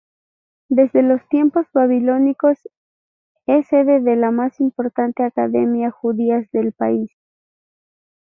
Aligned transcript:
Desde 0.69 1.03
los 1.03 1.21
tiempos 1.29 1.67
babilónicos 1.75 2.57
es 3.45 3.67
sede 3.67 4.01
de 4.01 4.15
las 4.15 4.33
más 4.33 4.59
importantes 4.59 5.27
academias 5.27 5.93
judías 5.93 6.49
del 6.51 6.73
país. 6.73 7.11